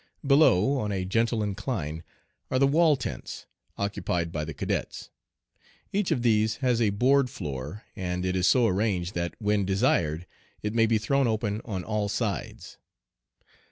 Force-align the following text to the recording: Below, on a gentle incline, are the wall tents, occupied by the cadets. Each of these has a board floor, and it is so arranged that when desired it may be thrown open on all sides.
Below, 0.25 0.79
on 0.79 0.91
a 0.91 1.05
gentle 1.05 1.43
incline, 1.43 2.03
are 2.49 2.57
the 2.57 2.65
wall 2.65 2.95
tents, 2.95 3.45
occupied 3.77 4.31
by 4.31 4.43
the 4.43 4.53
cadets. 4.55 5.11
Each 5.93 6.09
of 6.09 6.23
these 6.23 6.55
has 6.55 6.81
a 6.81 6.89
board 6.89 7.29
floor, 7.29 7.83
and 7.95 8.25
it 8.25 8.35
is 8.35 8.47
so 8.47 8.65
arranged 8.65 9.13
that 9.13 9.35
when 9.39 9.63
desired 9.63 10.25
it 10.63 10.73
may 10.73 10.87
be 10.87 10.97
thrown 10.97 11.27
open 11.27 11.61
on 11.65 11.83
all 11.83 12.09
sides. 12.09 12.79